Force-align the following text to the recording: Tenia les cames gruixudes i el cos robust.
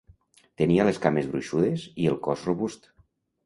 Tenia 0.61 0.87
les 0.87 1.01
cames 1.03 1.29
gruixudes 1.35 1.87
i 2.07 2.11
el 2.15 2.21
cos 2.29 2.51
robust. 2.53 2.95